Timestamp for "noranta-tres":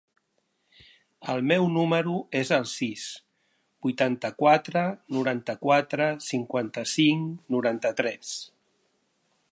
7.57-8.37